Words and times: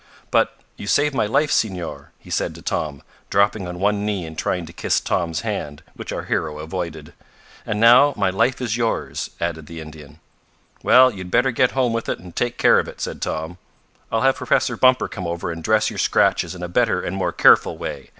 "But 0.31 0.55
you 0.77 0.87
saved 0.87 1.13
my 1.13 1.27
life, 1.27 1.51
Senor," 1.51 2.09
he 2.17 2.31
said 2.31 2.55
to 2.55 2.63
Tom, 2.63 3.03
dropping 3.29 3.67
on 3.67 3.79
one 3.79 4.03
knee 4.03 4.25
and 4.25 4.35
trying 4.35 4.65
to 4.65 4.73
kiss 4.73 4.99
Tom's 4.99 5.41
hand, 5.41 5.83
which 5.93 6.11
our 6.11 6.23
hero 6.23 6.57
avoided. 6.57 7.13
"And 7.67 7.79
now 7.79 8.15
my 8.17 8.31
life 8.31 8.59
is 8.61 8.75
yours," 8.75 9.29
added 9.39 9.67
the 9.67 9.79
Indian. 9.79 10.19
"Well, 10.81 11.13
you'd 11.13 11.29
better 11.29 11.51
get 11.51 11.73
home 11.73 11.93
with 11.93 12.09
it 12.09 12.17
and 12.17 12.35
take 12.35 12.57
care 12.57 12.79
of 12.79 12.87
it," 12.87 12.99
said 12.99 13.21
Tom. 13.21 13.59
"I'll 14.11 14.21
have 14.21 14.37
Professor 14.37 14.75
Bumper 14.75 15.07
come 15.07 15.27
over 15.27 15.51
and 15.51 15.63
dress 15.63 15.91
your 15.91 15.99
scratches 15.99 16.55
in 16.55 16.63
a 16.63 16.67
better 16.67 16.99
and 17.03 17.15
more 17.15 17.31
careful 17.31 17.77
way. 17.77 18.09